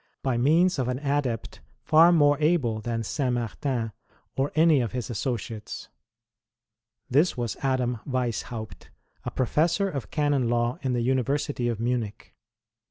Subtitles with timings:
[0.23, 3.91] by means of an adept far more able than Saint Martin
[4.35, 5.89] or any of his associates.
[7.07, 8.89] This was Adam Wieshaupt,
[9.25, 12.33] a Professor of Canon Law in the University of Munich.